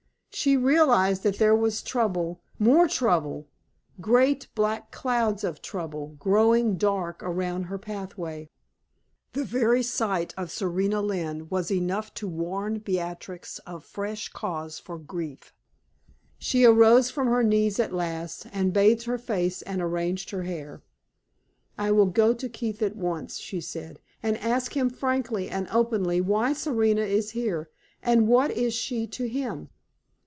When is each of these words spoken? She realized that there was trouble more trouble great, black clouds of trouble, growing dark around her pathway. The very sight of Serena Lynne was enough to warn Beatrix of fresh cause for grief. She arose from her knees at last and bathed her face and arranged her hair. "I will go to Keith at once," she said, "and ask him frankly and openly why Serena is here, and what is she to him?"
She 0.33 0.55
realized 0.55 1.21
that 1.23 1.37
there 1.39 1.55
was 1.55 1.83
trouble 1.83 2.41
more 2.57 2.87
trouble 2.87 3.47
great, 3.99 4.47
black 4.55 4.89
clouds 4.89 5.43
of 5.43 5.61
trouble, 5.61 6.15
growing 6.19 6.77
dark 6.77 7.21
around 7.21 7.63
her 7.63 7.77
pathway. 7.77 8.49
The 9.33 9.43
very 9.43 9.83
sight 9.83 10.33
of 10.37 10.49
Serena 10.49 11.01
Lynne 11.01 11.47
was 11.49 11.69
enough 11.69 12.13
to 12.15 12.29
warn 12.29 12.79
Beatrix 12.79 13.59
of 13.67 13.83
fresh 13.83 14.29
cause 14.29 14.79
for 14.79 14.97
grief. 14.97 15.53
She 16.39 16.63
arose 16.63 17.11
from 17.11 17.27
her 17.27 17.43
knees 17.43 17.77
at 17.79 17.93
last 17.93 18.47
and 18.53 18.73
bathed 18.73 19.03
her 19.03 19.19
face 19.19 19.61
and 19.63 19.81
arranged 19.81 20.29
her 20.31 20.43
hair. 20.43 20.81
"I 21.77 21.91
will 21.91 22.07
go 22.07 22.33
to 22.33 22.47
Keith 22.49 22.81
at 22.81 22.95
once," 22.95 23.37
she 23.37 23.59
said, 23.59 23.99
"and 24.23 24.37
ask 24.37 24.75
him 24.77 24.89
frankly 24.89 25.49
and 25.49 25.67
openly 25.69 26.21
why 26.21 26.53
Serena 26.53 27.01
is 27.03 27.31
here, 27.31 27.69
and 28.01 28.27
what 28.29 28.49
is 28.49 28.73
she 28.73 29.05
to 29.07 29.27
him?" 29.27 29.69